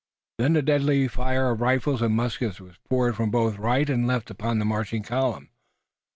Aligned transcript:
Then 0.39 0.55
a 0.55 0.63
deadly 0.63 1.07
fire 1.07 1.51
of 1.51 1.61
rifles 1.61 2.01
and 2.01 2.15
muskets 2.15 2.59
was 2.59 2.79
poured 2.89 3.15
from 3.15 3.29
both 3.29 3.59
right 3.59 3.87
and 3.87 4.07
left 4.07 4.31
upon 4.31 4.57
the 4.57 4.65
marching 4.65 5.03
column. 5.03 5.51